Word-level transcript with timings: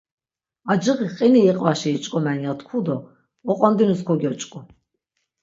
“Aciği 0.71 1.05
qini 1.15 1.41
iqvaşi 1.51 1.89
iç̆k̆omen,” 1.97 2.39
ya 2.45 2.53
tkvu 2.59 2.79
do 2.85 2.95
oqondinus 3.51 4.01
kogyoç̆k̆u. 4.07 4.59